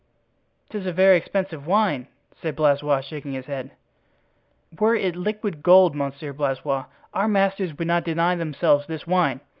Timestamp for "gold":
5.61-5.95